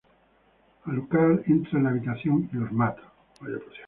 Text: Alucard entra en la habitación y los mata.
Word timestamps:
Alucard 0.87 1.43
entra 1.45 1.77
en 1.77 1.83
la 1.83 1.91
habitación 1.91 2.49
y 2.51 2.55
los 2.57 2.71
mata. 2.71 3.13